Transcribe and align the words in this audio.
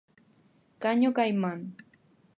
Caño 0.83 1.11
Caimán 1.17 1.61